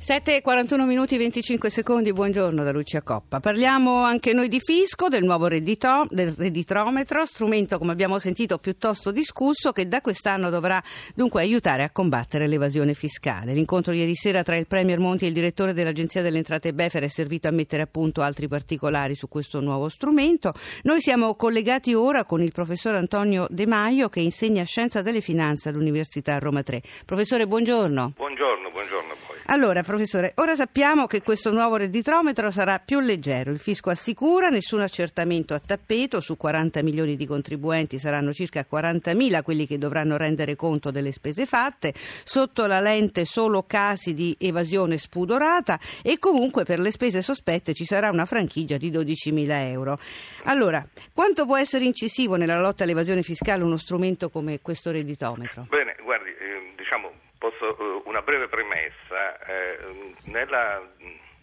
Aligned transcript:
7.41 0.00 0.86
minuti 0.86 1.16
e 1.16 1.18
25 1.18 1.70
secondi, 1.70 2.12
buongiorno 2.12 2.62
da 2.62 2.70
Lucia 2.70 3.02
Coppa. 3.02 3.40
Parliamo 3.40 4.04
anche 4.04 4.32
noi 4.32 4.46
di 4.46 4.60
fisco, 4.60 5.08
del 5.08 5.24
nuovo 5.24 5.48
reddito, 5.48 6.06
del 6.08 6.32
redditrometro, 6.38 7.26
strumento 7.26 7.78
come 7.78 7.90
abbiamo 7.90 8.20
sentito 8.20 8.58
piuttosto 8.58 9.10
discusso 9.10 9.72
che 9.72 9.88
da 9.88 10.00
quest'anno 10.00 10.50
dovrà 10.50 10.80
dunque 11.16 11.42
aiutare 11.42 11.82
a 11.82 11.90
combattere 11.90 12.46
l'evasione 12.46 12.94
fiscale. 12.94 13.52
L'incontro 13.54 13.92
ieri 13.92 14.14
sera 14.14 14.44
tra 14.44 14.54
il 14.54 14.68
Premier 14.68 15.00
Monti 15.00 15.24
e 15.24 15.28
il 15.28 15.34
direttore 15.34 15.72
dell'Agenzia 15.72 16.22
delle 16.22 16.38
Entrate 16.38 16.72
Befer 16.72 17.02
è 17.02 17.08
servito 17.08 17.48
a 17.48 17.50
mettere 17.50 17.82
a 17.82 17.88
punto 17.88 18.22
altri 18.22 18.46
particolari 18.46 19.16
su 19.16 19.26
questo 19.26 19.58
nuovo 19.58 19.88
strumento. 19.88 20.52
Noi 20.84 21.00
siamo 21.00 21.34
collegati 21.34 21.92
ora 21.94 22.24
con 22.24 22.40
il 22.40 22.52
professor 22.52 22.94
Antonio 22.94 23.48
De 23.50 23.66
Maio 23.66 24.08
che 24.08 24.20
insegna 24.20 24.62
Scienza 24.62 25.02
delle 25.02 25.20
Finanze 25.20 25.70
all'Università 25.70 26.38
Roma 26.38 26.62
3. 26.62 26.82
Professore, 27.04 27.48
buongiorno. 27.48 28.12
Buongiorno, 28.16 28.70
buongiorno. 28.70 29.27
Allora, 29.50 29.82
professore, 29.82 30.32
ora 30.36 30.54
sappiamo 30.54 31.06
che 31.06 31.22
questo 31.22 31.50
nuovo 31.50 31.76
redditrometro 31.76 32.50
sarà 32.50 32.78
più 32.78 33.00
leggero. 33.00 33.50
Il 33.50 33.58
fisco 33.58 33.88
assicura 33.88 34.50
nessun 34.50 34.80
accertamento 34.80 35.54
a 35.54 35.58
tappeto. 35.58 36.20
Su 36.20 36.36
40 36.36 36.82
milioni 36.82 37.16
di 37.16 37.24
contribuenti 37.24 37.98
saranno 37.98 38.30
circa 38.34 38.66
40.000 38.70 39.42
quelli 39.42 39.66
che 39.66 39.78
dovranno 39.78 40.18
rendere 40.18 40.54
conto 40.54 40.90
delle 40.90 41.12
spese 41.12 41.46
fatte. 41.46 41.94
Sotto 41.94 42.66
la 42.66 42.80
lente 42.80 43.24
solo 43.24 43.62
casi 43.62 44.12
di 44.12 44.36
evasione 44.38 44.98
spudorata 44.98 45.80
e 46.02 46.18
comunque 46.18 46.64
per 46.64 46.78
le 46.78 46.90
spese 46.90 47.22
sospette 47.22 47.72
ci 47.72 47.86
sarà 47.86 48.10
una 48.10 48.26
franchigia 48.26 48.76
di 48.76 48.90
12.000 48.90 49.48
euro. 49.70 49.98
Allora, 50.44 50.86
quanto 51.14 51.46
può 51.46 51.56
essere 51.56 51.86
incisivo 51.86 52.36
nella 52.36 52.60
lotta 52.60 52.82
all'evasione 52.82 53.22
fiscale 53.22 53.62
uno 53.62 53.78
strumento 53.78 54.28
come 54.28 54.60
questo 54.60 54.90
redditometro? 54.90 55.68
Bene, 55.70 55.96
guardi, 56.04 56.28
eh, 56.28 56.74
diciamo, 56.76 57.10
posso, 57.58 57.76
eh, 57.78 58.02
una 58.04 58.22
breve 58.22 58.48
premessa. 58.48 59.38
Eh, 59.40 60.14
nella, 60.26 60.86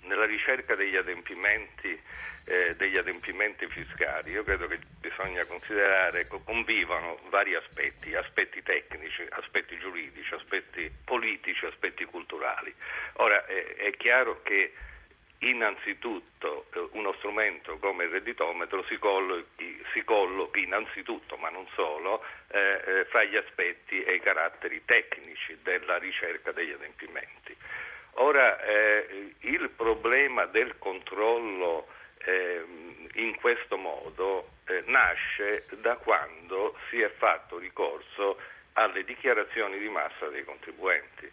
nella, 0.01 0.25
ricerca 0.25 0.75
degli 0.75 0.95
adempimenti, 0.95 1.99
eh, 2.47 2.75
degli 2.75 2.97
adempimenti, 2.97 3.67
fiscali, 3.67 4.31
io 4.31 4.43
credo 4.43 4.67
che 4.67 4.79
bisogna 4.99 5.45
considerare 5.45 6.27
che 6.27 6.39
convivano 6.43 7.19
vari 7.29 7.55
aspetti, 7.55 8.15
aspetti 8.15 8.63
tecnici, 8.63 9.25
aspetti 9.29 9.77
giuridici, 9.77 10.33
aspetti 10.33 10.91
politici, 11.03 11.65
aspetti 11.65 12.05
culturali. 12.05 12.73
Ora, 13.13 13.45
è 13.45 13.91
chiaro 13.97 14.41
che 14.43 14.73
innanzitutto 15.49 16.65
eh, 16.73 16.87
uno 16.91 17.13
strumento 17.13 17.77
come 17.77 18.05
il 18.05 18.11
redditometro 18.11 18.83
si 18.83 18.97
collochi, 18.97 19.83
si 19.93 20.03
collochi 20.03 20.63
innanzitutto, 20.63 21.37
ma 21.37 21.49
non 21.49 21.67
solo, 21.73 22.23
eh, 22.49 22.81
eh, 22.85 23.05
fra 23.05 23.23
gli 23.23 23.35
aspetti 23.35 24.03
e 24.03 24.15
i 24.15 24.19
caratteri 24.19 24.83
tecnici 24.85 25.57
della 25.61 25.97
ricerca 25.97 26.51
degli 26.51 26.71
adempimenti. 26.71 27.55
Ora, 28.17 28.61
eh, 28.61 29.33
il 29.41 29.69
problema 29.75 30.45
del 30.45 30.77
controllo 30.77 31.87
ehm, 32.19 33.07
in 33.15 33.35
questo 33.35 33.77
modo 33.77 34.51
eh, 34.67 34.83
nasce 34.85 35.65
da 35.81 35.95
quando 35.95 36.77
si 36.89 37.01
è 37.01 37.09
fatto 37.09 37.57
ricorso 37.57 38.39
alle 38.73 39.03
dichiarazioni 39.03 39.77
di 39.77 39.89
massa 39.89 40.27
dei 40.27 40.43
contribuenti. 40.43 41.31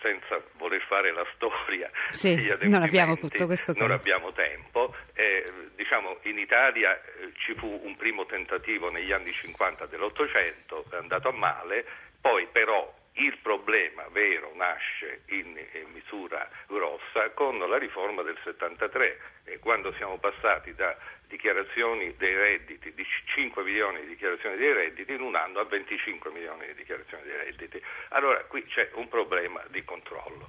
Senza 0.00 0.40
voler 0.56 0.80
fare 0.82 1.12
la 1.12 1.26
storia 1.34 1.90
sì, 2.10 2.34
non 2.62 2.82
abbiamo 2.82 3.16
tutto 3.18 3.46
questo 3.46 3.72
tempo. 3.72 3.86
Non 3.86 3.98
abbiamo 3.98 4.32
tempo. 4.32 4.94
Eh, 5.12 5.44
diciamo, 5.76 6.18
in 6.22 6.38
Italia 6.38 6.94
eh, 6.94 7.32
ci 7.36 7.54
fu 7.54 7.80
un 7.84 7.96
primo 7.96 8.24
tentativo 8.24 8.90
negli 8.90 9.12
anni 9.12 9.32
50 9.32 9.86
dell'Ottocento, 9.86 10.84
è 10.90 10.96
andato 10.96 11.28
a 11.28 11.32
male, 11.32 11.84
poi 12.20 12.46
però 12.50 12.92
il 13.14 13.36
problema 13.42 14.06
vero 14.12 14.52
nasce 14.54 15.22
in, 15.26 15.58
in, 15.72 15.90
misura 15.92 16.48
grossa 16.66 17.30
con 17.34 17.58
la 17.58 17.78
riforma 17.78 18.22
del 18.22 18.38
73, 18.44 19.20
eh, 19.44 19.58
quando 19.58 19.92
siamo 19.94 20.16
passati 20.18 20.74
da 20.74 20.96
dichiarazioni 21.30 22.14
dei 22.16 22.34
redditi, 22.34 22.92
di 22.92 23.06
5 23.32 23.62
milioni 23.62 24.00
di 24.00 24.08
dichiarazioni 24.08 24.56
dei 24.56 24.72
redditi 24.72 25.12
in 25.12 25.22
un 25.22 25.36
anno 25.36 25.60
a 25.60 25.64
25 25.64 26.30
milioni 26.32 26.66
di 26.66 26.74
dichiarazioni 26.74 27.22
dei 27.22 27.36
redditi. 27.36 27.80
Allora 28.08 28.40
qui 28.44 28.64
c'è 28.66 28.90
un 28.94 29.08
problema 29.08 29.62
di 29.68 29.82
controllo. 29.84 30.48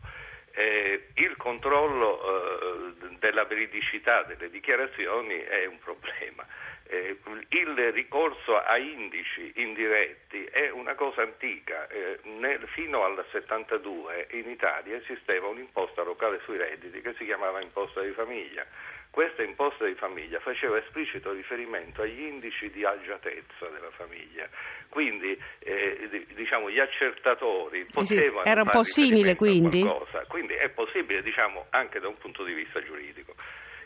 Eh, 0.54 1.08
il 1.14 1.38
controllo 1.38 2.20
eh, 2.20 3.10
della 3.20 3.46
veridicità 3.46 4.24
delle 4.24 4.50
dichiarazioni 4.50 5.40
è 5.40 5.66
un 5.66 5.80
problema. 5.80 6.46
Eh, 6.88 7.18
il 7.50 7.92
ricorso 7.94 8.60
a 8.60 8.76
indici 8.78 9.54
indiretti 9.56 10.44
è 10.46 10.70
una 10.72 10.96
cosa 10.96 11.22
antica. 11.22 11.88
Eh, 11.88 12.20
nel, 12.24 12.68
fino 12.74 13.06
al 13.06 13.24
72 13.32 14.28
in 14.32 14.50
Italia 14.50 14.98
esisteva 14.98 15.48
un'imposta 15.48 16.02
locale 16.04 16.42
sui 16.44 16.58
redditi 16.58 17.00
che 17.02 17.14
si 17.14 17.24
chiamava 17.24 17.62
imposta 17.62 18.02
di 18.02 18.12
famiglia 18.12 18.66
questa 19.12 19.44
imposta 19.44 19.86
di 19.86 19.94
famiglia 19.96 20.40
faceva 20.40 20.78
esplicito 20.78 21.34
riferimento 21.34 22.02
agli 22.02 22.22
indici 22.22 22.72
di 22.72 22.86
agiatezza 22.86 23.68
della 23.68 23.92
famiglia, 23.92 24.48
quindi 24.88 25.38
eh, 25.60 26.26
diciamo, 26.34 26.72
gli 26.72 26.80
accertatori 26.80 27.86
potevano... 27.92 28.44
Sì, 28.44 28.50
era 28.50 28.62
un 28.62 28.70
po' 28.70 28.84
simile 28.84 29.36
quindi? 29.36 29.86
Quindi 30.28 30.54
è 30.54 30.70
possibile 30.70 31.22
diciamo, 31.22 31.66
anche 31.72 32.00
da 32.00 32.08
un 32.08 32.18
punto 32.18 32.46
di 32.46 32.54
vista 32.54 32.82
giuridico. 32.82 33.36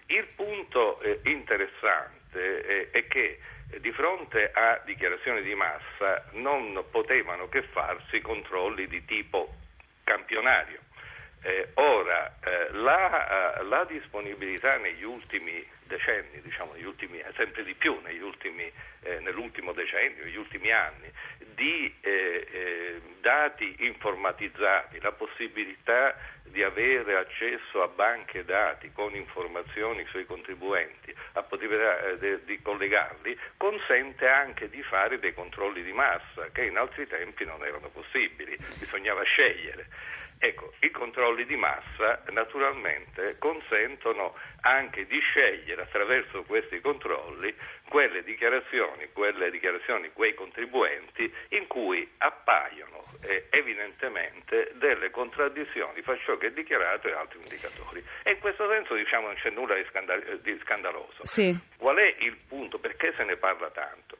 Il 0.07 0.27
punto 0.35 1.01
eh, 1.01 1.19
interessante 1.23 2.63
eh, 2.63 2.89
è 2.91 3.07
che 3.07 3.39
di 3.79 3.91
fronte 3.91 4.51
a 4.53 4.79
dichiarazioni 4.85 5.41
di 5.41 5.55
massa 5.55 6.23
non 6.33 6.83
potevano 6.91 7.49
che 7.49 7.63
farsi 7.63 8.21
controlli 8.21 8.87
di 8.87 9.03
tipo 9.05 9.55
campionario. 10.03 10.81
Eh, 11.45 11.69
ora, 11.75 12.37
eh, 12.43 12.69
la, 12.71 13.59
uh, 13.61 13.67
la, 13.67 13.83
disponibilità 13.83 14.77
negli 14.77 15.03
ultimi 15.03 15.63
decenni, 15.83 16.41
diciamo, 16.41 16.73
negli 16.73 16.85
ultimi, 16.85 17.23
sempre 17.35 17.63
di 17.63 17.75
più 17.75 18.01
ultimi, 18.45 18.71
eh, 19.01 19.19
nell'ultimo 19.19 19.71
decennio, 19.71 20.23
negli 20.23 20.37
ultimi 20.37 20.71
anni, 20.71 21.07
di 21.53 21.93
eh, 22.01 22.47
eh, 22.51 23.01
dati 23.21 23.75
informatizzati, 23.79 24.99
la 25.01 25.11
possibilità 25.11 26.15
di 26.43 26.63
avere 26.63 27.15
accesso 27.17 27.83
a 27.83 27.87
banche 27.89 28.43
dati 28.43 28.91
con 28.91 29.13
informazioni 29.13 30.03
sui 30.09 30.25
contribuenti, 30.25 31.13
la 31.33 31.43
possibilità 31.43 31.99
eh, 32.07 32.43
di 32.43 32.59
collegarli, 32.59 33.37
consente 33.57 34.27
anche 34.27 34.67
di 34.69 34.81
fare 34.81 35.19
dei 35.19 35.35
controlli 35.35 35.83
di 35.83 35.91
massa 35.93 36.49
che 36.51 36.63
in 36.63 36.77
altri 36.77 37.05
tempi 37.07 37.45
non 37.45 37.63
erano 37.63 37.89
possibili, 37.89 38.57
bisognava 38.79 39.21
scegliere. 39.23 39.87
Ecco, 40.45 40.73
i 40.81 40.91
controlli 40.91 41.43
di 41.47 41.55
massa 41.55 42.21
naturalmente 42.29 43.35
consentono 43.39 44.35
anche 44.61 45.07
di 45.07 45.17
scegliere 45.19 45.81
attraverso 45.81 46.43
questi 46.43 46.79
controlli 46.81 47.51
quelle 47.89 48.23
dichiarazioni, 48.23 49.09
quelle 49.11 49.49
dichiarazioni, 49.49 50.11
quei 50.13 50.35
contribuenti 50.35 51.33
in 51.49 51.65
cui 51.65 52.07
appaiono 52.19 53.05
eh, 53.21 53.47
evidentemente 53.49 54.71
delle 54.75 55.09
contraddizioni 55.09 56.03
fra 56.03 56.15
ciò 56.23 56.37
che 56.37 56.47
è 56.47 56.51
dichiarato 56.51 57.07
e 57.07 57.13
altri 57.13 57.39
indicatori. 57.39 58.03
E 58.21 58.33
in 58.33 58.39
questo 58.39 58.69
senso 58.69 58.93
diciamo 58.93 59.25
non 59.25 59.35
c'è 59.37 59.49
nulla 59.49 59.73
di, 59.73 59.85
scandal- 59.89 60.41
di 60.43 60.59
scandaloso. 60.61 61.25
Sì. 61.25 61.57
Qual 61.75 61.97
è 61.97 62.15
il 62.19 62.37
punto? 62.47 62.77
Perché 62.77 63.15
se 63.17 63.23
ne 63.23 63.35
parla 63.35 63.71
tanto? 63.71 64.19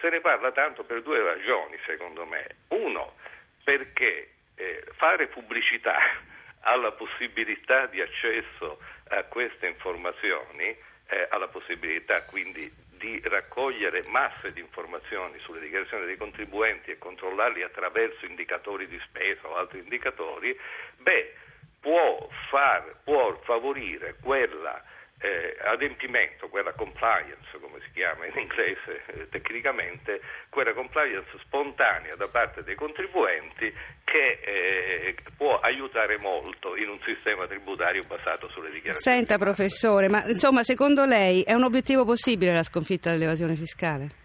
Se 0.00 0.08
ne 0.08 0.20
parla 0.20 0.52
tanto 0.52 0.84
per 0.84 1.02
due 1.02 1.22
ragioni, 1.22 1.78
secondo 1.84 2.24
me. 2.24 2.46
Uno, 2.68 3.16
perché 3.62 4.35
eh, 4.56 4.84
fare 4.96 5.28
pubblicità 5.28 5.96
alla 6.66 6.92
possibilità 6.92 7.86
di 7.86 8.00
accesso 8.00 8.80
a 9.08 9.22
queste 9.24 9.66
informazioni, 9.66 10.76
eh, 11.08 11.26
alla 11.30 11.48
possibilità 11.48 12.22
quindi 12.24 12.84
di 12.96 13.20
raccogliere 13.24 14.02
masse 14.08 14.52
di 14.52 14.60
informazioni 14.60 15.38
sulle 15.40 15.60
dichiarazioni 15.60 16.06
dei 16.06 16.16
contribuenti 16.16 16.90
e 16.90 16.98
controllarli 16.98 17.62
attraverso 17.62 18.26
indicatori 18.26 18.88
di 18.88 18.98
spesa 19.04 19.46
o 19.46 19.56
altri 19.56 19.80
indicatori, 19.80 20.58
beh, 20.96 21.34
può, 21.80 22.28
far, 22.48 22.96
può 23.04 23.38
favorire 23.44 24.16
quella 24.20 24.82
eh, 25.18 25.56
adempimento, 25.64 26.48
quella 26.48 26.72
compliance, 26.72 27.58
come 27.60 27.80
si 27.80 27.90
chiama 27.92 28.26
in 28.26 28.36
inglese 28.36 29.02
eh, 29.06 29.28
tecnicamente, 29.30 30.20
quella 30.50 30.72
compliance 30.72 31.30
spontanea 31.38 32.16
da 32.16 32.28
parte 32.28 32.62
dei 32.62 32.74
contribuenti 32.74 33.72
che 34.04 34.38
eh, 34.44 35.14
può 35.36 35.58
aiutare 35.60 36.18
molto 36.18 36.76
in 36.76 36.88
un 36.88 36.98
sistema 37.04 37.46
tributario 37.46 38.02
basato 38.06 38.48
sulle 38.48 38.70
dichiarazioni. 38.70 39.16
Senta 39.16 39.38
professore, 39.38 40.08
ma 40.08 40.24
insomma 40.26 40.62
secondo 40.62 41.04
lei 41.04 41.42
è 41.42 41.54
un 41.54 41.64
obiettivo 41.64 42.04
possibile 42.04 42.52
la 42.52 42.62
sconfitta 42.62 43.10
dell'evasione 43.10 43.54
fiscale? 43.54 44.24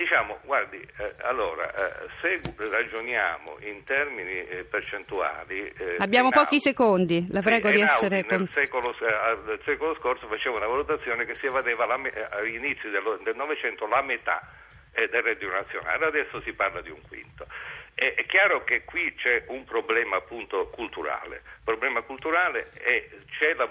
Diciamo, 0.00 0.38
guardi, 0.44 0.78
eh, 0.78 1.14
allora, 1.24 1.70
eh, 1.74 2.08
se 2.22 2.40
ragioniamo 2.56 3.58
in 3.60 3.84
termini 3.84 4.42
eh, 4.44 4.64
percentuali... 4.64 5.70
Eh, 5.76 5.96
Abbiamo 5.98 6.30
pochi 6.30 6.54
Audi, 6.54 6.60
secondi, 6.60 7.26
la 7.28 7.42
prego 7.42 7.68
sì, 7.68 7.74
di 7.74 7.80
essere... 7.82 8.24
Nel 8.26 8.48
secolo, 8.50 8.96
nel 9.44 9.60
secolo, 9.62 9.94
scorso 9.96 10.26
faceva 10.26 10.56
una 10.56 10.68
valutazione 10.68 11.26
che 11.26 11.34
si 11.34 11.44
evadeva 11.44 11.84
agli 11.84 12.54
inizi 12.54 12.88
del 12.88 13.34
Novecento 13.36 13.86
la 13.86 14.00
metà 14.00 14.40
eh, 14.92 15.06
del 15.08 15.22
reddito 15.22 15.52
nazionale, 15.52 16.06
adesso 16.06 16.40
si 16.40 16.54
parla 16.54 16.80
di 16.80 16.88
un 16.88 17.02
quinto. 17.06 17.46
È, 18.00 18.24
chiaro 18.24 18.64
che 18.64 18.82
qui 18.84 19.14
c'è 19.14 19.44
un 19.48 19.64
problema 19.64 20.16
appunto 20.16 20.68
culturale. 20.68 21.42
Il 21.44 21.64
problema 21.64 22.00
culturale 22.00 22.70
è 22.72 23.06
c'è 23.36 23.52
la, 23.54 23.68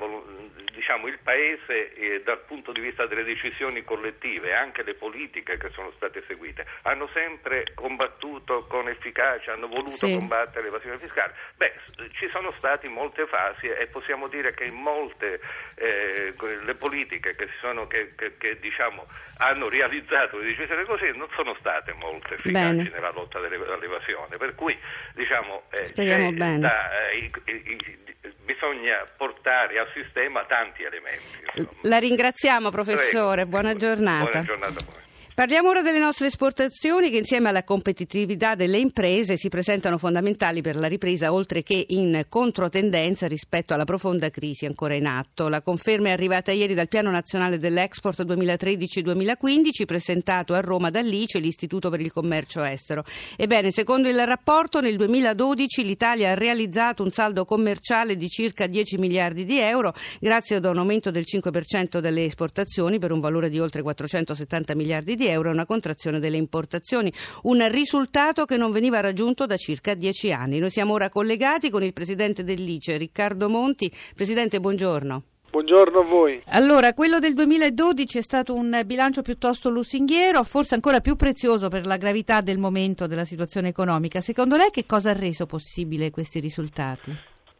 diciamo, 0.72 1.08
il 1.08 1.18
Paese 1.22 1.94
eh, 1.94 2.22
dal 2.24 2.40
punto 2.40 2.72
di 2.72 2.80
vista 2.80 3.08
delle 3.08 3.24
decisioni 3.24 3.84
collettive, 3.84 4.54
anche 4.54 4.84
le 4.84 4.94
politiche 4.94 5.58
che 5.58 5.70
sono 5.72 5.92
state 5.96 6.24
seguite, 6.28 6.66
hanno 6.84 7.10
sempre 7.14 7.66
combattuto 7.74 8.66
con 8.68 8.88
efficacia, 8.88 9.54
hanno 9.54 9.68
voluto 9.68 9.92
sì. 10.06 10.14
combattere 10.14 10.66
l'evasione 10.66 11.00
fiscale. 11.00 11.34
Beh, 11.56 11.74
ci 12.14 12.30
sono 12.32 12.54
state 12.58 12.88
molte 12.88 13.26
fasi 13.26 13.68
e 13.68 13.88
possiamo 13.88 14.28
dire 14.28 14.54
che 14.54 14.66
in 14.66 14.76
molte 14.76 15.40
eh, 15.76 16.34
le 16.64 16.76
politiche 16.76 17.36
che, 17.36 17.50
sono, 17.60 17.88
che, 17.88 18.14
che, 18.16 18.38
che 18.38 18.60
diciamo, 18.60 19.08
hanno 19.40 19.70
realizzato 19.70 20.38
le 20.38 20.46
decisioni 20.46 20.84
così 20.86 21.12
non 21.16 21.28
sono 21.36 21.56
state 21.60 21.94
molto 21.94 22.34
efficaci 22.34 22.76
Bene. 22.76 22.90
nella 22.90 23.12
lotta 23.12 23.38
all'evasione. 23.38 24.19
Per 24.28 24.56
cui 24.56 24.78
diciamo, 25.14 25.64
eh, 25.70 25.92
da, 26.34 27.10
eh, 27.10 27.18
i, 27.18 27.32
i, 27.46 27.98
bisogna 28.44 29.08
portare 29.18 29.80
al 29.80 29.88
sistema 29.94 30.44
tanti 30.46 30.84
elementi. 30.84 31.24
Insomma. 31.56 31.82
La 31.84 31.98
ringraziamo 31.98 32.70
professore, 32.72 33.46
Prego. 33.46 33.50
buona 33.50 33.76
giornata. 33.76 34.42
Buona 34.42 34.44
giornata. 34.44 35.08
Parliamo 35.40 35.70
ora 35.70 35.82
delle 35.82 36.00
nostre 36.00 36.28
esportazioni 36.28 37.10
che 37.10 37.20
insieme 37.20 37.48
alla 37.48 37.64
competitività 37.64 38.56
delle 38.56 38.78
imprese 38.78 39.38
si 39.38 39.48
presentano 39.48 39.98
fondamentali 39.98 40.60
per 40.60 40.76
la 40.76 40.88
ripresa 40.88 41.32
oltre 41.32 41.64
che 41.64 41.86
in 41.88 42.26
controtendenza 42.28 43.26
rispetto 43.26 43.74
alla 43.74 43.86
profonda 43.86 44.30
crisi 44.32 44.66
ancora 44.66 44.96
in 44.96 45.08
atto. 45.08 45.48
La 45.48 45.62
conferma 45.62 46.10
è 46.10 46.12
arrivata 46.12 46.52
ieri 46.52 46.74
dal 46.74 46.90
Piano 46.90 47.10
Nazionale 47.10 47.58
dell'Export 47.58 48.26
2013-2015 48.26 49.86
presentato 49.86 50.54
a 50.56 50.60
Roma 50.60 50.90
dall'ICE, 50.90 51.40
l'Istituto 51.40 51.90
per 51.90 52.02
il 52.02 52.12
Commercio 52.12 52.62
Estero. 52.62 53.06
Ebbene, 53.38 53.72
secondo 53.72 54.10
il 54.10 54.22
rapporto 54.26 54.82
nel 54.82 54.98
2012 54.98 55.86
l'Italia 55.86 56.32
ha 56.32 56.34
realizzato 56.34 57.02
un 57.02 57.12
saldo 57.12 57.46
commerciale 57.46 58.18
di 58.18 58.28
circa 58.28 58.68
10 58.68 58.98
miliardi 58.98 59.46
di 59.46 59.58
euro 59.58 59.94
grazie 60.20 60.58
ad 60.58 60.66
un 60.66 60.80
aumento 60.80 61.12
del 61.12 61.24
5% 61.26 62.00
delle 62.00 62.26
esportazioni 62.26 63.00
per 63.00 63.14
un 63.14 63.22
valore 63.22 63.48
di 63.48 63.58
oltre 63.58 63.82
470 63.82 64.76
miliardi 64.76 65.16
di 65.16 65.28
euro 65.28 65.28
euro 65.30 65.50
e 65.50 65.54
una 65.54 65.66
contrazione 65.66 66.20
delle 66.20 66.38
importazioni, 66.38 67.12
un 67.44 67.68
risultato 67.70 68.46
che 68.46 68.58
non 68.58 68.72
veniva 68.72 69.00
raggiunto 69.00 69.46
da 69.46 69.58
circa 69.58 69.94
dieci 69.94 70.32
anni. 70.32 70.60
Noi 70.60 70.72
siamo 70.72 70.94
ora 70.94 71.10
collegati 71.10 71.70
con 71.70 71.84
il 71.84 71.94
presidente 71.94 72.44
dell'ICE, 72.44 72.98
Riccardo 72.98 73.50
Monti. 73.50 73.92
Presidente, 74.16 74.60
buongiorno. 74.60 75.24
Buongiorno 75.52 76.00
a 76.00 76.04
voi. 76.04 76.42
Allora, 76.50 76.94
quello 76.94 77.18
del 77.18 77.34
2012 77.34 78.20
è 78.20 78.22
stato 78.22 78.54
un 78.54 78.84
bilancio 78.86 79.24
piuttosto 79.24 79.70
lusinghiero, 79.70 80.44
forse 80.44 80.76
ancora 80.76 81.00
più 81.00 81.16
prezioso 81.16 81.70
per 81.70 81.88
la 81.88 81.98
gravità 81.98 82.42
del 82.42 82.60
momento 82.60 83.08
della 83.08 83.26
situazione 83.26 83.70
economica. 83.70 84.22
Secondo 84.22 84.58
lei 84.58 84.70
che 84.70 84.86
cosa 84.86 85.10
ha 85.10 85.14
reso 85.14 85.48
possibile 85.48 86.12
questi 86.12 86.40
risultati? 86.40 87.12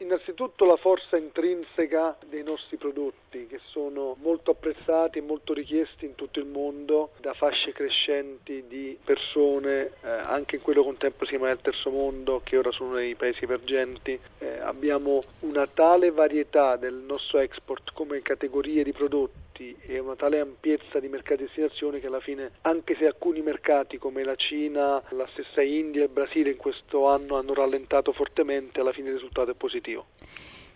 Innanzitutto 0.10 0.66
la 0.66 0.76
forza 0.76 1.18
intrinseca 1.18 2.18
dei 2.28 2.42
nostri 2.42 2.78
prodotti 2.78 3.46
che 3.46 3.60
sono 3.68 4.16
molto 4.22 4.50
apprezzati 4.50 5.20
e 5.20 5.22
molto 5.22 5.54
richiesti 5.54 6.06
in 6.06 6.16
tutto 6.16 6.40
il 6.40 6.48
mondo 6.48 7.12
da 7.22 7.34
fasce 7.36 7.74
crescenti 7.74 8.64
di 8.68 8.98
persone, 9.06 9.92
eh, 10.02 10.10
anche 10.10 10.56
in 10.56 10.64
quello 10.64 10.84
contempo 10.84 11.26
si 11.26 11.30
chiama 11.30 11.50
del 11.50 11.62
terzo 11.62 11.92
mondo, 11.92 12.42
che 12.44 12.58
ora 12.58 12.72
sono 12.72 12.94
nei 12.94 13.14
paesi 13.14 13.44
emergenti. 13.44 14.20
Eh, 14.40 14.58
abbiamo 14.58 15.20
una 15.42 15.68
tale 15.68 16.10
varietà 16.10 16.76
del 16.76 16.96
nostro 16.96 17.38
export 17.38 17.92
come 17.94 18.24
categorie 18.24 18.84
di 18.84 18.92
prodotti 18.92 19.49
e 19.82 20.00
una 20.00 20.16
tale 20.16 20.40
ampiezza 20.40 21.00
di 21.00 21.08
mercati 21.08 21.42
di 21.42 21.46
destinazione 21.46 22.00
che 22.00 22.08
alla 22.08 22.20
fine, 22.20 22.52
anche 22.62 22.96
se 22.98 23.06
alcuni 23.06 23.42
mercati 23.42 23.98
come 23.98 24.24
la 24.24 24.36
Cina, 24.36 25.02
la 25.10 25.28
stessa 25.32 25.62
India 25.62 26.02
e 26.02 26.06
il 26.06 26.12
Brasile 26.12 26.52
in 26.52 26.58
questo 26.58 27.08
anno 27.08 27.38
hanno 27.38 27.54
rallentato 27.54 28.12
fortemente, 28.14 28.80
alla 28.80 28.94
fine 28.94 29.10
il 29.10 29.16
risultato 29.16 29.52
è 29.52 29.56
positivo. 29.56 30.08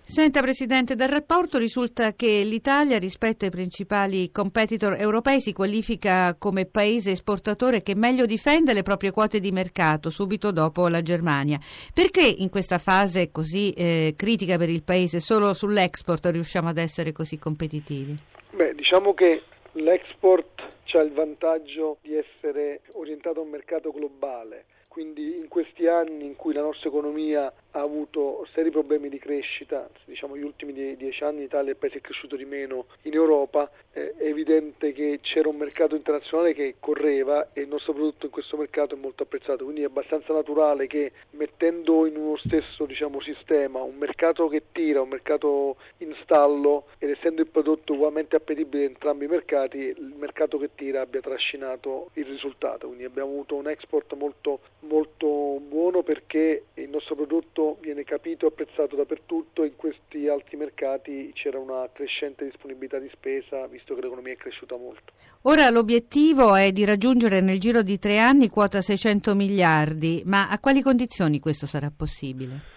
Senta 0.06 0.42
Presidente, 0.42 0.96
dal 0.96 1.08
rapporto 1.08 1.58
risulta 1.58 2.14
che 2.14 2.44
l'Italia 2.44 3.00
rispetto 3.00 3.46
ai 3.46 3.52
principali 3.52 4.32
competitor 4.32 4.96
europei 5.00 5.40
si 5.40 5.54
qualifica 5.54 6.36
come 6.38 6.66
paese 6.66 7.12
esportatore 7.12 7.82
che 7.82 7.96
meglio 7.96 8.26
difende 8.26 8.74
le 8.74 8.84
proprie 8.84 9.12
quote 9.12 9.40
di 9.40 9.52
mercato 9.52 10.10
subito 10.10 10.52
dopo 10.52 10.88
la 10.90 11.02
Germania. 11.02 11.58
Perché 11.94 12.22
in 12.22 12.50
questa 12.50 12.78
fase 12.78 13.32
così 13.32 13.72
eh, 13.72 14.14
critica 14.16 14.58
per 14.58 14.70
il 14.70 14.84
paese 14.84 15.20
solo 15.20 15.54
sull'export 15.54 16.26
riusciamo 16.26 16.68
ad 16.68 16.78
essere 16.78 17.14
così 17.14 17.40
competitivi? 17.40 18.33
Beh, 18.54 18.76
diciamo 18.76 19.16
che 19.16 19.42
l'export 19.72 20.62
ha 20.92 21.00
il 21.00 21.12
vantaggio 21.12 21.98
di 22.02 22.16
essere 22.16 22.82
orientato 22.92 23.40
a 23.40 23.44
un 23.44 23.50
mercato 23.50 23.92
globale 23.92 24.66
quindi 24.94 25.38
in 25.38 25.48
questi 25.48 25.88
anni 25.88 26.24
in 26.24 26.36
cui 26.36 26.54
la 26.54 26.62
nostra 26.62 26.88
economia 26.88 27.52
ha 27.72 27.82
avuto 27.82 28.48
seri 28.54 28.70
problemi 28.70 29.10
di 29.10 29.18
crescita, 29.18 29.90
diciamo 30.06 30.38
gli 30.38 30.44
ultimi 30.44 30.72
dieci 30.72 31.24
anni 31.24 31.38
in 31.38 31.46
Italia 31.46 31.72
il 31.72 31.78
paese 31.78 31.98
è 31.98 32.02
cresciuto 32.02 32.36
di 32.36 32.46
meno 32.46 32.86
in 33.02 33.16
Europa, 33.16 33.72
è 33.90 34.14
evidente 34.20 34.94
che 34.94 35.18
c'era 35.24 35.50
un 35.50 35.56
mercato 35.56 35.96
internazionale 35.96 36.54
che 36.54 36.76
correva 36.80 37.50
e 37.54 37.62
il 37.62 37.70
nostro 37.70 37.94
prodotto 37.94 38.28
in 38.28 38.32
questo 38.32 38.56
mercato 38.56 38.94
è 38.94 38.98
molto 39.00 39.24
apprezzato, 39.24 39.64
quindi 39.64 39.82
è 39.82 39.86
abbastanza 39.86 40.32
naturale 40.32 40.86
che 40.86 41.12
mettendo 41.32 42.06
in 42.06 42.16
uno 42.16 42.38
stesso 42.38 42.86
diciamo, 42.86 43.20
sistema 43.20 43.82
un 43.82 43.96
mercato 43.96 44.48
che 44.48 44.66
tira, 44.72 45.02
un 45.02 45.10
mercato 45.10 45.78
in 45.98 46.16
stallo 46.22 46.86
ed 47.00 47.10
essendo 47.10 47.42
il 47.42 47.48
prodotto 47.48 47.94
ugualmente 47.94 48.36
appetibile 48.36 48.84
in 48.84 48.90
entrambi 48.90 49.26
i 49.26 49.28
mercati, 49.28 49.78
il 49.78 50.14
mercato 50.20 50.60
che 50.60 50.70
tira 50.76 51.02
abbia 51.02 51.22
trascinato 51.22 52.12
il 52.14 52.26
risultato, 52.26 52.86
quindi 52.86 53.06
abbiamo 53.06 53.32
avuto 53.32 53.56
un 53.56 53.68
export 53.68 54.14
molto 54.14 54.60
molto 54.88 55.60
buono 55.60 56.04
perché 56.04 56.66
il 56.76 56.90
nostro 56.90 57.16
prodotto 57.16 57.78
viene 57.82 58.04
capito 58.04 58.46
e 58.46 58.50
apprezzato 58.50 58.96
dappertutto 58.96 59.64
e 59.64 59.68
in 59.68 59.76
questi 59.76 60.28
altri 60.28 60.58
mercati 60.58 61.32
c'era 61.34 61.60
una 61.60 61.90
crescente 61.92 62.46
disponibilità 62.46 63.00
di 63.00 63.10
spesa 63.14 63.66
visto 63.68 63.96
che 63.96 64.02
l'economia 64.02 64.34
è 64.34 64.38
cresciuta 64.38 64.76
molto. 64.78 65.14
Ora 65.44 65.70
l'obiettivo 65.70 66.56
è 66.56 66.72
di 66.72 66.86
raggiungere 66.86 67.42
nel 67.42 67.60
giro 67.60 67.82
di 67.82 68.00
tre 68.00 68.20
anni 68.20 68.50
quota 68.50 68.82
600 68.82 69.36
miliardi, 69.36 70.22
ma 70.26 70.50
a 70.50 70.60
quali 70.60 70.82
condizioni 70.82 71.40
questo 71.40 71.66
sarà 71.66 71.92
possibile? 71.96 72.72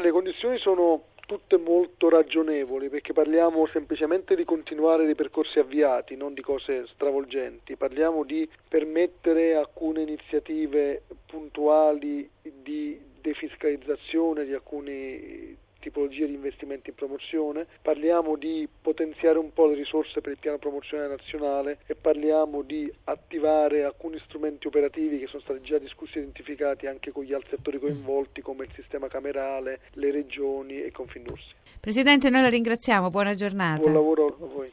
le 0.00 0.10
condizioni 0.10 0.58
sono 0.58 1.04
tutte 1.26 1.56
molto 1.56 2.08
ragionevoli 2.08 2.88
perché 2.88 3.12
parliamo 3.12 3.66
semplicemente 3.68 4.34
di 4.34 4.44
continuare 4.44 5.04
dei 5.04 5.14
percorsi 5.14 5.58
avviati, 5.58 6.16
non 6.16 6.34
di 6.34 6.42
cose 6.42 6.86
stravolgenti, 6.92 7.76
parliamo 7.76 8.24
di 8.24 8.48
permettere 8.68 9.54
alcune 9.54 10.02
iniziative 10.02 11.02
puntuali 11.34 12.28
di 12.40 13.00
defiscalizzazione 13.20 14.44
di 14.44 14.52
alcuni 14.52 15.56
tipologie 15.80 16.26
di 16.26 16.34
investimenti 16.34 16.90
in 16.90 16.94
promozione, 16.94 17.66
parliamo 17.82 18.36
di 18.36 18.66
potenziare 18.80 19.38
un 19.38 19.52
po' 19.52 19.66
le 19.66 19.74
risorse 19.74 20.22
per 20.22 20.32
il 20.32 20.38
piano 20.38 20.56
promozionale 20.56 21.10
nazionale 21.10 21.78
e 21.86 21.94
parliamo 21.94 22.62
di 22.62 22.90
attivare 23.04 23.84
alcuni 23.84 24.18
strumenti 24.24 24.66
operativi 24.66 25.18
che 25.18 25.26
sono 25.26 25.42
stati 25.42 25.60
già 25.60 25.78
discussi 25.78 26.16
e 26.16 26.20
identificati 26.20 26.86
anche 26.86 27.10
con 27.10 27.24
gli 27.24 27.34
altri 27.34 27.50
settori 27.50 27.78
coinvolti 27.78 28.40
come 28.40 28.64
il 28.64 28.70
sistema 28.74 29.08
camerale, 29.08 29.80
le 29.94 30.10
regioni 30.10 30.82
e 30.82 30.90
Confindustria. 30.90 31.56
Presidente, 31.80 32.30
noi 32.30 32.42
la 32.42 32.48
ringraziamo, 32.48 33.10
buona 33.10 33.34
giornata. 33.34 33.80
Buon 33.80 33.92
lavoro 33.92 34.26
a 34.26 34.46
voi. 34.46 34.70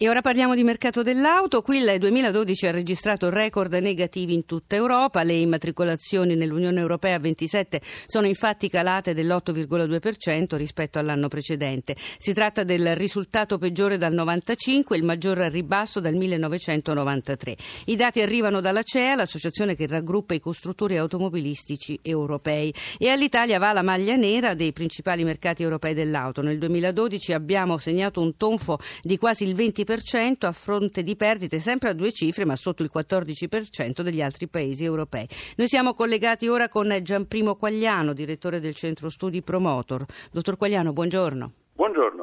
E 0.00 0.08
ora 0.08 0.20
parliamo 0.20 0.54
di 0.54 0.62
mercato 0.62 1.02
dell'auto. 1.02 1.60
Qui 1.60 1.78
il 1.78 1.98
2012 1.98 2.68
ha 2.68 2.70
registrato 2.70 3.30
record 3.30 3.74
negativi 3.74 4.32
in 4.32 4.44
tutta 4.46 4.76
Europa. 4.76 5.24
Le 5.24 5.32
immatricolazioni 5.32 6.36
nell'Unione 6.36 6.78
Europea 6.78 7.16
a 7.16 7.18
27 7.18 7.80
sono 8.06 8.28
infatti 8.28 8.68
calate 8.68 9.12
dell'8,2% 9.12 10.54
rispetto 10.54 11.00
all'anno 11.00 11.26
precedente. 11.26 11.96
Si 12.16 12.32
tratta 12.32 12.62
del 12.62 12.94
risultato 12.94 13.58
peggiore 13.58 13.96
dal 13.96 14.12
95, 14.12 14.96
il 14.96 15.02
maggior 15.02 15.38
ribasso 15.38 15.98
dal 15.98 16.14
1993. 16.14 17.56
I 17.86 17.96
dati 17.96 18.20
arrivano 18.20 18.60
dalla 18.60 18.84
CEA, 18.84 19.16
l'associazione 19.16 19.74
che 19.74 19.88
raggruppa 19.88 20.32
i 20.34 20.38
costruttori 20.38 20.96
automobilistici 20.96 21.98
europei. 22.02 22.72
E 22.98 23.08
all'Italia 23.08 23.58
va 23.58 23.72
la 23.72 23.82
maglia 23.82 24.14
nera 24.14 24.54
dei 24.54 24.72
principali 24.72 25.24
mercati 25.24 25.64
europei 25.64 25.92
dell'auto. 25.92 26.40
Nel 26.40 26.58
2012 26.58 27.32
abbiamo 27.32 27.78
segnato 27.78 28.20
un 28.20 28.36
tonfo 28.36 28.78
di 29.02 29.18
quasi 29.18 29.42
il 29.42 29.56
20% 29.56 29.86
a 30.46 30.52
fronte 30.52 31.02
di 31.02 31.16
perdite 31.16 31.60
sempre 31.60 31.90
a 31.90 31.92
due 31.94 32.12
cifre 32.12 32.44
ma 32.44 32.56
sotto 32.56 32.82
il 32.82 32.90
14% 32.94 34.02
degli 34.02 34.20
altri 34.20 34.48
paesi 34.48 34.84
europei. 34.84 35.26
Noi 35.56 35.68
siamo 35.68 35.94
collegati 35.94 36.48
ora 36.48 36.68
con 36.68 36.94
Gianprimo 37.02 37.56
Quagliano, 37.56 38.12
direttore 38.12 38.60
del 38.60 38.74
centro 38.74 39.08
studi 39.08 39.42
Promotor. 39.42 40.04
Dottor 40.30 40.56
Quagliano, 40.56 40.92
buongiorno. 40.92 41.52
Buongiorno. 41.74 42.17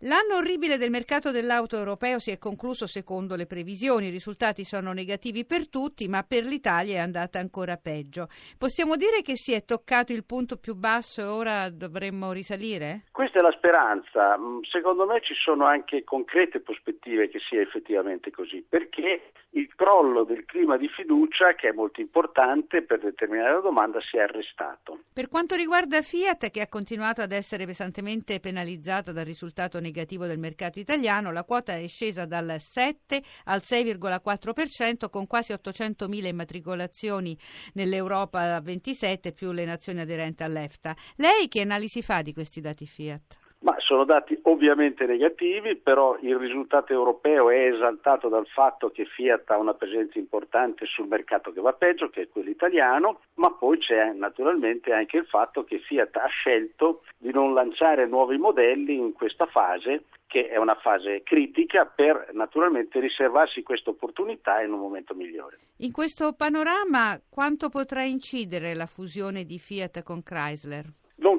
L'anno 0.00 0.36
orribile 0.36 0.76
del 0.76 0.90
mercato 0.90 1.30
dell'auto 1.30 1.76
europeo 1.76 2.18
si 2.18 2.30
è 2.30 2.38
concluso 2.38 2.86
secondo 2.86 3.36
le 3.36 3.46
previsioni. 3.46 4.08
I 4.08 4.10
risultati 4.10 4.64
sono 4.64 4.92
negativi 4.92 5.44
per 5.44 5.68
tutti, 5.68 6.08
ma 6.08 6.22
per 6.22 6.44
l'Italia 6.44 6.96
è 6.96 6.98
andata 6.98 7.38
ancora 7.38 7.76
peggio. 7.76 8.28
Possiamo 8.58 8.96
dire 8.96 9.22
che 9.22 9.36
si 9.36 9.52
è 9.52 9.64
toccato 9.64 10.12
il 10.12 10.24
punto 10.24 10.56
più 10.56 10.74
basso 10.74 11.20
e 11.20 11.24
ora 11.24 11.70
dovremmo 11.70 12.32
risalire? 12.32 13.04
Questa 13.10 13.38
è 13.38 13.42
la 13.42 13.52
speranza. 13.52 14.36
Mm, 14.38 14.60
secondo 14.62 15.06
me 15.06 15.20
ci 15.22 15.34
sono 15.34 15.64
anche 15.64 16.04
concrete 16.04 16.60
prospettive 16.60 17.28
che 17.28 17.38
sia 17.40 17.60
effettivamente 17.60 18.30
così, 18.30 18.64
perché 18.68 19.32
il 19.54 19.72
crollo 19.74 20.24
del 20.24 20.44
clima 20.44 20.76
di 20.76 20.88
fiducia, 20.88 21.54
che 21.54 21.68
è 21.68 21.72
molto 21.72 22.00
importante 22.00 22.82
per 22.82 23.00
determinare 23.00 23.54
la 23.54 23.60
domanda, 23.60 24.00
si 24.00 24.16
è 24.16 24.20
arrestato. 24.20 24.98
Per 25.12 25.28
quanto 25.28 25.54
riguarda 25.54 26.02
Fiat, 26.02 26.50
che 26.50 26.60
ha 26.60 26.68
continuato 26.68 27.20
ad 27.20 27.32
essere 27.32 27.64
pesantemente 27.64 28.40
penalizzata 28.40 29.12
dal 29.12 29.24
risultato 29.24 29.63
negativo, 29.80 30.02
negativo 30.04 30.26
del 30.26 30.38
mercato 30.38 30.78
italiano, 30.78 31.32
la 31.32 31.44
quota 31.44 31.76
è 31.76 31.86
scesa 31.86 32.26
dal 32.26 32.56
7 32.58 33.22
al 33.44 33.62
6,4% 33.64 35.08
con 35.08 35.26
quasi 35.26 35.52
800.000 35.52 36.26
immatricolazioni 36.26 37.36
nell'Europa 37.74 38.60
27 38.60 39.32
più 39.32 39.52
le 39.52 39.64
nazioni 39.64 40.00
aderenti 40.00 40.42
all'EFTA. 40.42 40.96
Lei 41.16 41.48
che 41.48 41.60
analisi 41.60 42.02
fa 42.02 42.22
di 42.22 42.32
questi 42.32 42.60
dati 42.60 42.86
Fiat? 42.86 43.43
Ma 43.64 43.74
sono 43.78 44.04
dati 44.04 44.38
ovviamente 44.42 45.06
negativi, 45.06 45.74
però 45.74 46.18
il 46.20 46.36
risultato 46.36 46.92
europeo 46.92 47.48
è 47.48 47.72
esaltato 47.72 48.28
dal 48.28 48.46
fatto 48.46 48.90
che 48.90 49.06
Fiat 49.06 49.50
ha 49.50 49.56
una 49.56 49.72
presenza 49.72 50.18
importante 50.18 50.84
sul 50.84 51.08
mercato 51.08 51.50
che 51.50 51.62
va 51.62 51.72
peggio, 51.72 52.10
che 52.10 52.22
è 52.22 52.28
quello 52.28 52.50
italiano, 52.50 53.20
ma 53.36 53.50
poi 53.52 53.78
c'è 53.78 54.12
naturalmente 54.12 54.92
anche 54.92 55.16
il 55.16 55.24
fatto 55.24 55.64
che 55.64 55.78
Fiat 55.78 56.14
ha 56.16 56.26
scelto 56.26 57.04
di 57.16 57.32
non 57.32 57.54
lanciare 57.54 58.06
nuovi 58.06 58.36
modelli 58.36 58.96
in 58.96 59.14
questa 59.14 59.46
fase 59.46 60.04
che 60.26 60.48
è 60.48 60.56
una 60.56 60.74
fase 60.74 61.22
critica 61.22 61.86
per 61.86 62.30
naturalmente 62.32 62.98
riservarsi 62.98 63.62
questa 63.62 63.90
opportunità 63.90 64.60
in 64.60 64.72
un 64.72 64.80
momento 64.80 65.14
migliore. 65.14 65.58
In 65.76 65.92
questo 65.92 66.32
panorama 66.32 67.18
quanto 67.30 67.68
potrà 67.68 68.02
incidere 68.02 68.74
la 68.74 68.86
fusione 68.86 69.44
di 69.44 69.58
Fiat 69.58 70.02
con 70.02 70.22
Chrysler? 70.22 70.84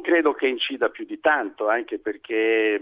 Credo 0.05 0.33
che 0.33 0.45
incida 0.45 0.89
più 0.89 1.03
di 1.03 1.19
tanto, 1.19 1.67
anche 1.67 1.97
perché 1.97 2.79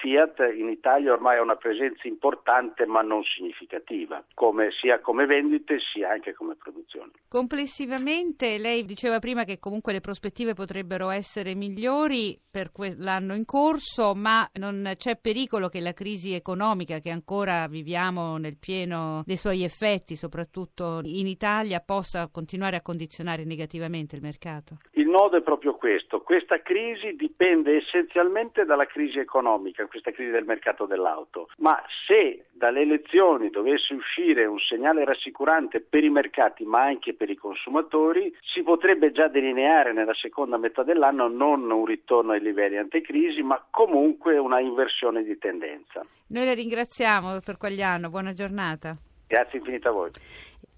Fiat 0.00 0.40
in 0.58 0.68
Italia 0.68 1.12
ormai 1.12 1.38
ha 1.38 1.40
una 1.40 1.54
presenza 1.54 2.08
importante 2.08 2.84
ma 2.84 3.00
non 3.00 3.22
significativa, 3.22 4.24
come, 4.34 4.70
sia 4.72 4.98
come 4.98 5.24
vendite 5.24 5.78
sia 5.78 6.10
anche 6.10 6.34
come 6.34 6.56
produzione. 6.56 7.12
Complessivamente 7.28 8.58
lei 8.58 8.84
diceva 8.84 9.20
prima 9.20 9.44
che 9.44 9.60
comunque 9.60 9.92
le 9.92 10.00
prospettive 10.00 10.54
potrebbero 10.54 11.10
essere 11.10 11.54
migliori 11.54 12.36
per 12.50 12.72
l'anno 12.96 13.36
in 13.36 13.44
corso, 13.44 14.12
ma 14.16 14.44
non 14.54 14.94
c'è 14.96 15.16
pericolo 15.16 15.68
che 15.68 15.78
la 15.78 15.92
crisi 15.92 16.34
economica 16.34 16.98
che 16.98 17.10
ancora 17.10 17.68
viviamo 17.68 18.36
nel 18.36 18.58
pieno 18.58 19.22
dei 19.24 19.36
suoi 19.36 19.62
effetti, 19.62 20.16
soprattutto 20.16 21.02
in 21.04 21.28
Italia, 21.28 21.78
possa 21.78 22.28
continuare 22.32 22.74
a 22.74 22.82
condizionare 22.82 23.44
negativamente 23.44 24.16
il 24.16 24.22
mercato? 24.22 24.78
Il 25.14 25.20
nodo 25.20 25.36
è 25.36 25.42
proprio 25.42 25.76
questo. 25.76 26.22
Questa 26.22 26.60
crisi 26.60 27.14
dipende 27.14 27.76
essenzialmente 27.76 28.64
dalla 28.64 28.86
crisi 28.86 29.20
economica, 29.20 29.86
questa 29.86 30.10
crisi 30.10 30.32
del 30.32 30.44
mercato 30.44 30.86
dell'auto. 30.86 31.50
Ma 31.58 31.80
se 32.04 32.46
dalle 32.50 32.80
elezioni 32.80 33.48
dovesse 33.48 33.94
uscire 33.94 34.44
un 34.44 34.58
segnale 34.58 35.04
rassicurante 35.04 35.80
per 35.80 36.02
i 36.02 36.10
mercati 36.10 36.64
ma 36.64 36.82
anche 36.82 37.14
per 37.14 37.30
i 37.30 37.36
consumatori, 37.36 38.36
si 38.40 38.64
potrebbe 38.64 39.12
già 39.12 39.28
delineare 39.28 39.92
nella 39.92 40.14
seconda 40.14 40.56
metà 40.56 40.82
dell'anno 40.82 41.28
non 41.28 41.70
un 41.70 41.84
ritorno 41.84 42.32
ai 42.32 42.40
livelli 42.40 42.78
antecrisi, 42.78 43.40
ma 43.40 43.64
comunque 43.70 44.36
una 44.36 44.58
inversione 44.58 45.22
di 45.22 45.38
tendenza. 45.38 46.04
Noi 46.30 46.44
la 46.44 46.54
ringraziamo, 46.54 47.30
dottor 47.30 47.56
Quagliano. 47.56 48.10
Buona 48.10 48.32
giornata. 48.32 48.96
Grazie 49.28 49.58
infinita 49.58 49.90
a 49.90 49.92
voi. 49.92 50.10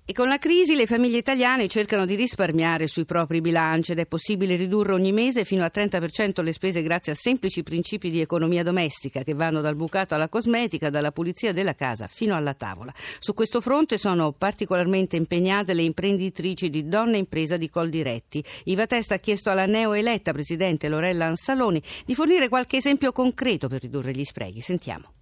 E 0.08 0.12
con 0.12 0.28
la 0.28 0.38
crisi 0.38 0.76
le 0.76 0.86
famiglie 0.86 1.18
italiane 1.18 1.66
cercano 1.66 2.04
di 2.04 2.14
risparmiare 2.14 2.86
sui 2.86 3.04
propri 3.04 3.40
bilanci 3.40 3.90
ed 3.90 3.98
è 3.98 4.06
possibile 4.06 4.54
ridurre 4.54 4.92
ogni 4.92 5.10
mese 5.10 5.44
fino 5.44 5.64
al 5.64 5.72
30% 5.74 6.44
le 6.44 6.52
spese 6.52 6.80
grazie 6.80 7.10
a 7.10 7.16
semplici 7.16 7.64
principi 7.64 8.08
di 8.08 8.20
economia 8.20 8.62
domestica 8.62 9.24
che 9.24 9.34
vanno 9.34 9.60
dal 9.60 9.74
bucato 9.74 10.14
alla 10.14 10.28
cosmetica, 10.28 10.90
dalla 10.90 11.10
pulizia 11.10 11.52
della 11.52 11.74
casa 11.74 12.06
fino 12.06 12.36
alla 12.36 12.54
tavola. 12.54 12.94
Su 13.18 13.34
questo 13.34 13.60
fronte 13.60 13.98
sono 13.98 14.30
particolarmente 14.30 15.16
impegnate 15.16 15.74
le 15.74 15.82
imprenditrici 15.82 16.70
di 16.70 16.86
Donna 16.86 17.16
Impresa 17.16 17.56
di 17.56 17.68
Coldiretti. 17.68 18.44
Iva 18.66 18.86
Testa 18.86 19.16
ha 19.16 19.18
chiesto 19.18 19.50
alla 19.50 19.66
neoeletta 19.66 20.32
presidente 20.32 20.88
Lorella 20.88 21.24
Ansaloni 21.24 21.82
di 22.04 22.14
fornire 22.14 22.48
qualche 22.48 22.76
esempio 22.76 23.10
concreto 23.10 23.66
per 23.66 23.80
ridurre 23.80 24.12
gli 24.12 24.22
sprechi. 24.22 24.60
Sentiamo 24.60 25.15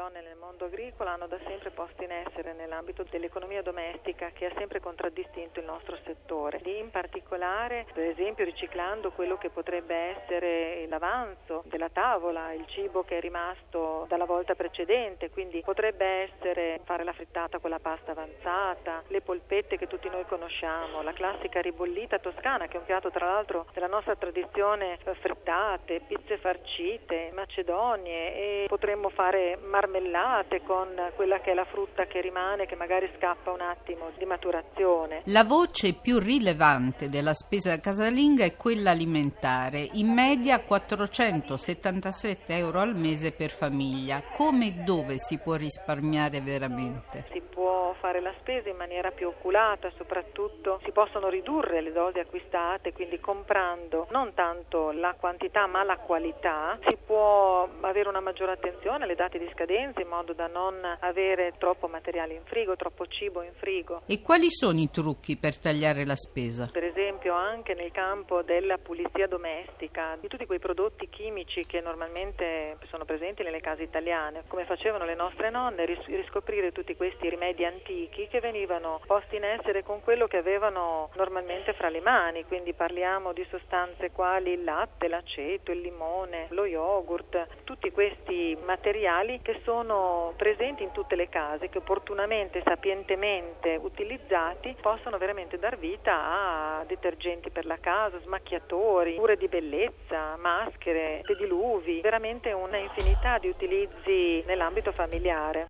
donne 0.00 0.22
nel 0.22 0.36
mondo 0.36 0.64
agricolo 0.64 1.10
hanno 1.10 1.26
da 1.26 1.38
sempre 1.44 1.70
posto 1.70 2.02
in 2.02 2.10
essere 2.10 2.54
nell'ambito 2.54 3.04
dell'economia 3.10 3.60
domestica 3.60 4.30
che 4.30 4.46
ha 4.46 4.52
sempre 4.56 4.80
contraddistinto 4.80 5.60
il 5.60 5.66
nostro 5.66 5.98
settore. 6.04 6.60
In 6.64 6.90
particolare, 6.90 7.86
per 7.92 8.04
esempio, 8.04 8.44
riciclando 8.46 9.10
quello 9.10 9.36
che 9.36 9.50
potrebbe 9.50 9.94
essere 9.94 10.86
l'avanzo 10.88 11.62
della 11.66 11.90
tavola, 11.90 12.52
il 12.52 12.64
cibo 12.68 13.02
che 13.02 13.18
è 13.18 13.20
rimasto 13.20 14.06
dalla 14.08 14.24
volta 14.24 14.54
precedente, 14.54 15.28
quindi 15.30 15.60
potrebbe 15.60 16.04
essere 16.04 16.80
fare 16.84 17.04
la 17.04 17.12
frittata 17.12 17.58
con 17.58 17.68
la 17.68 17.78
pasta 17.78 18.12
avanzata, 18.12 19.02
le 19.08 19.20
polpette 19.20 19.76
che 19.76 19.86
tutti 19.86 20.08
noi 20.08 20.24
conosciamo, 20.24 21.02
la 21.02 21.12
classica 21.12 21.60
ribollita 21.60 22.18
toscana 22.18 22.68
che 22.68 22.76
è 22.76 22.80
un 22.80 22.86
piatto 22.86 23.10
tra 23.10 23.26
l'altro 23.26 23.66
della 23.74 23.86
nostra 23.86 24.16
tradizione 24.16 24.98
frittate, 25.20 26.00
pizze 26.06 26.38
farcite, 26.38 27.30
macedonie 27.34 28.34
e 28.34 28.66
potremmo 28.66 29.10
fare 29.10 29.49
marmellate 29.56 30.00
marmellate 30.20 30.62
con 30.62 30.88
quella 31.14 31.40
che 31.40 31.52
è 31.52 31.54
la 31.54 31.64
frutta 31.64 32.06
che 32.06 32.20
rimane, 32.20 32.66
che 32.66 32.76
magari 32.76 33.10
scappa 33.16 33.50
un 33.50 33.60
attimo 33.60 34.10
di 34.16 34.24
maturazione. 34.24 35.22
La 35.26 35.44
voce 35.44 35.94
più 35.94 36.18
rilevante 36.18 37.08
della 37.08 37.34
spesa 37.34 37.78
casalinga 37.78 38.44
è 38.44 38.56
quella 38.56 38.90
alimentare, 38.90 39.88
in 39.92 40.12
media 40.12 40.60
477 40.60 42.54
euro 42.56 42.80
al 42.80 42.96
mese 42.96 43.32
per 43.32 43.50
famiglia. 43.50 44.22
Come 44.34 44.66
e 44.66 44.72
dove 44.72 45.18
si 45.18 45.38
può 45.38 45.54
risparmiare 45.54 46.40
veramente? 46.40 47.26
Si 47.32 47.40
può 47.40 47.59
fare 48.00 48.20
la 48.20 48.32
spesa 48.40 48.68
in 48.68 48.76
maniera 48.76 49.10
più 49.10 49.28
oculata, 49.28 49.90
soprattutto 49.96 50.80
si 50.84 50.92
possono 50.92 51.28
ridurre 51.28 51.80
le 51.80 51.92
dosi 51.92 52.18
acquistate, 52.18 52.92
quindi 52.92 53.20
comprando 53.20 54.06
non 54.10 54.32
tanto 54.34 54.90
la 54.92 55.14
quantità 55.18 55.66
ma 55.66 55.82
la 55.82 55.96
qualità, 55.98 56.78
si 56.88 56.96
può 56.96 57.68
avere 57.80 58.08
una 58.08 58.20
maggiore 58.20 58.52
attenzione 58.52 59.04
alle 59.04 59.14
date 59.14 59.38
di 59.38 59.48
scadenza 59.52 60.00
in 60.00 60.08
modo 60.08 60.32
da 60.32 60.46
non 60.46 60.74
avere 61.00 61.54
troppo 61.58 61.86
materiale 61.88 62.34
in 62.34 62.42
frigo, 62.44 62.76
troppo 62.76 63.06
cibo 63.06 63.42
in 63.42 63.52
frigo. 63.54 64.02
E 64.06 64.22
quali 64.22 64.50
sono 64.50 64.78
i 64.80 64.90
trucchi 64.90 65.36
per 65.36 65.58
tagliare 65.58 66.04
la 66.04 66.16
spesa? 66.16 66.68
Per 66.72 66.84
esempio 66.84 67.34
anche 67.34 67.74
nel 67.74 67.92
campo 67.92 68.42
della 68.42 68.78
pulizia 68.78 69.26
domestica, 69.26 70.16
di 70.20 70.28
tutti 70.28 70.46
quei 70.46 70.58
prodotti 70.58 71.08
chimici 71.08 71.66
che 71.66 71.80
normalmente 71.80 72.78
sono 72.88 73.04
presenti 73.04 73.42
nelle 73.42 73.60
case 73.60 73.82
italiane, 73.82 74.44
come 74.46 74.64
facevano 74.64 75.04
le 75.04 75.14
nostre 75.14 75.50
nonne, 75.50 75.84
riscoprire 75.84 76.72
tutti 76.72 76.96
questi 76.96 77.28
rimedi 77.28 77.59
antichi 77.64 78.28
che 78.28 78.40
venivano 78.40 79.00
posti 79.06 79.36
in 79.36 79.44
essere 79.44 79.82
con 79.82 80.00
quello 80.02 80.26
che 80.26 80.36
avevano 80.36 81.10
normalmente 81.14 81.72
fra 81.74 81.88
le 81.88 82.00
mani, 82.00 82.44
quindi 82.44 82.72
parliamo 82.72 83.32
di 83.32 83.46
sostanze 83.50 84.10
quali 84.10 84.52
il 84.52 84.64
latte, 84.64 85.08
l'aceto, 85.08 85.72
il 85.72 85.80
limone, 85.80 86.46
lo 86.50 86.66
yogurt, 86.66 87.64
tutti 87.64 87.90
questi 87.90 88.56
materiali 88.64 89.40
che 89.42 89.60
sono 89.64 90.32
presenti 90.36 90.82
in 90.82 90.92
tutte 90.92 91.16
le 91.16 91.28
case 91.28 91.68
che 91.68 91.78
opportunamente, 91.78 92.62
sapientemente 92.64 93.78
utilizzati 93.80 94.76
possono 94.80 95.18
veramente 95.18 95.58
dar 95.58 95.78
vita 95.78 96.78
a 96.80 96.84
detergenti 96.84 97.50
per 97.50 97.66
la 97.66 97.78
casa, 97.78 98.20
smacchiatori, 98.20 99.16
cure 99.16 99.36
di 99.36 99.48
bellezza, 99.48 100.36
maschere, 100.36 101.20
pediluvi, 101.24 102.00
veramente 102.00 102.52
una 102.52 102.76
infinità 102.76 103.38
di 103.38 103.48
utilizzi 103.48 104.42
nell'ambito 104.46 104.92
familiare. 104.92 105.66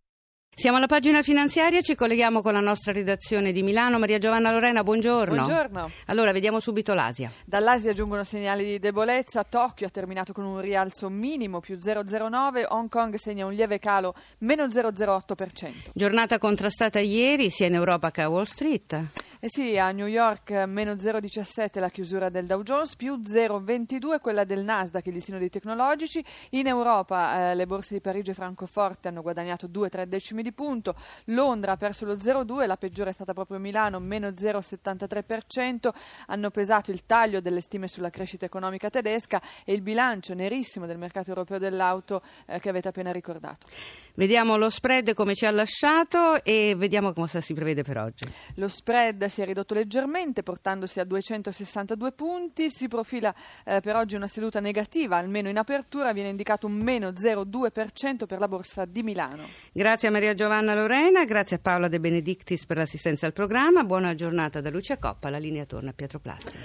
Siamo 0.52 0.76
alla 0.76 0.88
pagina 0.88 1.22
finanziaria, 1.22 1.80
ci 1.80 1.94
colleghiamo 1.94 2.42
con 2.42 2.52
la 2.52 2.60
nostra 2.60 2.92
redazione 2.92 3.50
di 3.50 3.62
Milano. 3.62 3.98
Maria 3.98 4.18
Giovanna 4.18 4.50
Lorena, 4.50 4.82
buongiorno. 4.82 5.42
Buongiorno. 5.42 5.90
Allora, 6.06 6.32
vediamo 6.32 6.60
subito 6.60 6.92
l'Asia. 6.92 7.32
Dall'Asia 7.46 7.94
giungono 7.94 8.24
segnali 8.24 8.64
di 8.64 8.78
debolezza. 8.78 9.42
Tokyo 9.42 9.86
ha 9.86 9.90
terminato 9.90 10.34
con 10.34 10.44
un 10.44 10.60
rialzo 10.60 11.08
minimo 11.08 11.60
più 11.60 11.76
0,09. 11.76 12.66
Hong 12.68 12.90
Kong 12.90 13.14
segna 13.14 13.46
un 13.46 13.54
lieve 13.54 13.78
calo 13.78 14.14
meno 14.40 14.66
0,08%. 14.66 15.92
Giornata 15.94 16.38
contrastata 16.38 16.98
ieri 16.98 17.48
sia 17.48 17.66
in 17.66 17.74
Europa 17.74 18.10
che 18.10 18.20
a 18.20 18.28
Wall 18.28 18.44
Street. 18.44 19.02
Eh 19.42 19.48
sì, 19.48 19.78
a 19.78 19.90
New 19.90 20.04
York 20.04 20.50
meno 20.66 20.92
0,17 20.92 21.80
la 21.80 21.88
chiusura 21.88 22.28
del 22.28 22.44
Dow 22.44 22.62
Jones, 22.62 22.94
più 22.94 23.14
0,22 23.14 24.20
quella 24.20 24.44
del 24.44 24.62
Nasdaq, 24.62 25.06
il 25.06 25.14
listino 25.14 25.38
dei 25.38 25.48
tecnologici. 25.48 26.22
In 26.50 26.66
Europa 26.66 27.52
eh, 27.52 27.54
le 27.54 27.64
borse 27.64 27.94
di 27.94 28.02
Parigi 28.02 28.32
e 28.32 28.34
Francoforte 28.34 29.08
hanno 29.08 29.22
guadagnato 29.22 29.66
2-3 29.66 30.02
decimi 30.02 30.42
di 30.42 30.52
punto, 30.52 30.94
Londra 31.28 31.72
ha 31.72 31.76
perso 31.78 32.04
lo 32.04 32.16
0,2, 32.16 32.66
la 32.66 32.76
peggiore 32.76 33.08
è 33.08 33.12
stata 33.14 33.32
proprio 33.32 33.58
Milano, 33.58 33.98
meno 33.98 34.28
0,73%, 34.28 35.88
hanno 36.26 36.50
pesato 36.50 36.90
il 36.90 37.06
taglio 37.06 37.40
delle 37.40 37.62
stime 37.62 37.88
sulla 37.88 38.10
crescita 38.10 38.44
economica 38.44 38.90
tedesca 38.90 39.40
e 39.64 39.72
il 39.72 39.80
bilancio 39.80 40.34
nerissimo 40.34 40.84
del 40.84 40.98
mercato 40.98 41.30
europeo 41.30 41.56
dell'auto 41.56 42.20
eh, 42.44 42.60
che 42.60 42.68
avete 42.68 42.88
appena 42.88 43.10
ricordato. 43.10 43.68
Vediamo 44.16 44.58
lo 44.58 44.68
spread 44.68 45.14
come 45.14 45.34
ci 45.34 45.46
ha 45.46 45.50
lasciato 45.50 46.44
e 46.44 46.74
vediamo 46.76 47.14
cosa 47.14 47.40
si 47.40 47.54
prevede 47.54 47.82
per 47.82 47.96
oggi. 47.96 48.30
Lo 48.56 48.68
spread 48.68 49.28
si 49.30 49.40
è 49.40 49.46
ridotto 49.46 49.72
leggermente 49.72 50.42
portandosi 50.42 51.00
a 51.00 51.04
262 51.04 52.12
punti, 52.12 52.70
si 52.70 52.88
profila 52.88 53.34
eh, 53.64 53.80
per 53.80 53.96
oggi 53.96 54.16
una 54.16 54.26
seduta 54.26 54.60
negativa, 54.60 55.16
almeno 55.16 55.48
in 55.48 55.56
apertura 55.56 56.12
viene 56.12 56.28
indicato 56.28 56.66
un 56.66 56.74
meno 56.74 57.08
0,2% 57.08 58.26
per 58.26 58.38
la 58.38 58.48
borsa 58.48 58.84
di 58.84 59.02
Milano. 59.02 59.44
Grazie 59.72 60.08
a 60.08 60.10
Maria 60.10 60.34
Giovanna 60.34 60.74
Lorena, 60.74 61.24
grazie 61.24 61.56
a 61.56 61.58
Paola 61.60 61.88
De 61.88 61.98
Benedictis 61.98 62.66
per 62.66 62.76
l'assistenza 62.76 63.24
al 63.24 63.32
programma, 63.32 63.84
buona 63.84 64.14
giornata 64.14 64.60
da 64.60 64.68
Lucia 64.68 64.98
Coppa, 64.98 65.30
la 65.30 65.38
linea 65.38 65.64
torna 65.64 65.90
a 65.90 65.94
Pietro 65.94 66.18
Plasti. 66.18 66.58